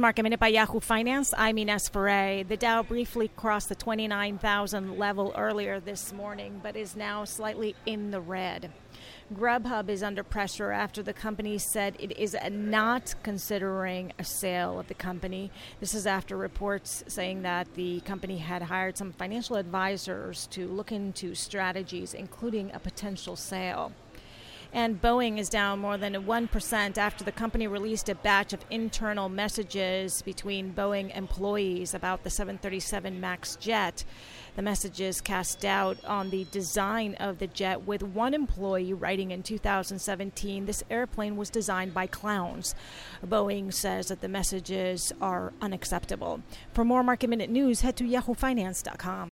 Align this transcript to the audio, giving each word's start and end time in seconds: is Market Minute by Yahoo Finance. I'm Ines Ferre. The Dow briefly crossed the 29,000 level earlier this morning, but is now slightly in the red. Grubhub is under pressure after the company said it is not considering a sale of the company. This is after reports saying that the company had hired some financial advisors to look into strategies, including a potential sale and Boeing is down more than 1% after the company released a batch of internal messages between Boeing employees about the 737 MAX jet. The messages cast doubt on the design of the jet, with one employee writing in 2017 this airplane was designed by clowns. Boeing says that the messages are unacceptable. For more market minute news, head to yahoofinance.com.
is 0.00 0.02
Market 0.02 0.22
Minute 0.22 0.40
by 0.40 0.48
Yahoo 0.48 0.80
Finance. 0.80 1.34
I'm 1.36 1.58
Ines 1.58 1.90
Ferre. 1.90 2.42
The 2.42 2.56
Dow 2.56 2.82
briefly 2.82 3.30
crossed 3.36 3.68
the 3.68 3.74
29,000 3.74 4.96
level 4.96 5.34
earlier 5.36 5.78
this 5.78 6.10
morning, 6.10 6.58
but 6.62 6.74
is 6.74 6.96
now 6.96 7.26
slightly 7.26 7.76
in 7.84 8.10
the 8.10 8.20
red. 8.22 8.72
Grubhub 9.34 9.90
is 9.90 10.02
under 10.02 10.24
pressure 10.24 10.70
after 10.70 11.02
the 11.02 11.12
company 11.12 11.58
said 11.58 11.96
it 11.98 12.16
is 12.16 12.34
not 12.50 13.14
considering 13.22 14.14
a 14.18 14.24
sale 14.24 14.80
of 14.80 14.88
the 14.88 14.94
company. 14.94 15.50
This 15.80 15.92
is 15.92 16.06
after 16.06 16.34
reports 16.34 17.04
saying 17.06 17.42
that 17.42 17.74
the 17.74 18.00
company 18.00 18.38
had 18.38 18.62
hired 18.62 18.96
some 18.96 19.12
financial 19.12 19.56
advisors 19.56 20.46
to 20.52 20.66
look 20.66 20.92
into 20.92 21.34
strategies, 21.34 22.14
including 22.14 22.70
a 22.72 22.78
potential 22.78 23.36
sale 23.36 23.92
and 24.72 25.00
Boeing 25.00 25.38
is 25.38 25.48
down 25.48 25.78
more 25.78 25.96
than 25.96 26.14
1% 26.14 26.98
after 26.98 27.24
the 27.24 27.32
company 27.32 27.66
released 27.66 28.08
a 28.08 28.14
batch 28.14 28.52
of 28.52 28.64
internal 28.70 29.28
messages 29.28 30.22
between 30.22 30.74
Boeing 30.74 31.16
employees 31.16 31.94
about 31.94 32.22
the 32.22 32.30
737 32.30 33.20
MAX 33.20 33.56
jet. 33.56 34.04
The 34.56 34.62
messages 34.62 35.20
cast 35.20 35.60
doubt 35.60 36.04
on 36.04 36.30
the 36.30 36.44
design 36.50 37.14
of 37.14 37.38
the 37.38 37.46
jet, 37.46 37.86
with 37.86 38.02
one 38.02 38.34
employee 38.34 38.92
writing 38.92 39.30
in 39.30 39.42
2017 39.42 40.66
this 40.66 40.82
airplane 40.90 41.36
was 41.36 41.50
designed 41.50 41.94
by 41.94 42.06
clowns. 42.06 42.74
Boeing 43.26 43.72
says 43.72 44.08
that 44.08 44.20
the 44.20 44.28
messages 44.28 45.12
are 45.20 45.52
unacceptable. 45.62 46.42
For 46.74 46.84
more 46.84 47.02
market 47.02 47.30
minute 47.30 47.50
news, 47.50 47.80
head 47.80 47.96
to 47.96 48.04
yahoofinance.com. 48.04 49.29